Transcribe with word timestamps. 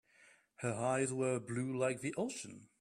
Her 0.55 0.73
eyes 0.73 1.13
were 1.13 1.39
blue 1.39 1.77
like 1.77 2.01
the 2.01 2.15
ocean. 2.15 2.69